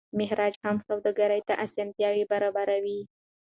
[0.19, 2.99] مهاراجا هم سوداګرو ته اسانتیاوي برابروي.